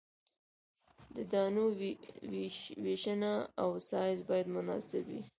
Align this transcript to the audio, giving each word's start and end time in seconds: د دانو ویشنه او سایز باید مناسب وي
د 1.15 1.17
دانو 1.31 1.65
ویشنه 2.83 3.33
او 3.61 3.69
سایز 3.89 4.19
باید 4.29 4.47
مناسب 4.55 5.03
وي 5.11 5.21